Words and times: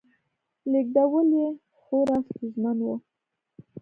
لېږدول 0.71 1.29
یې 1.41 1.47
خورا 1.81 2.17
ستونزمن 2.27 2.77
و 2.85 2.87